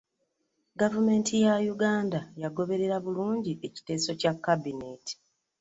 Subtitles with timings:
[0.79, 5.13] Gavumenti ya Uganda yagoberera bulungi ekiteeso kya Kabinenti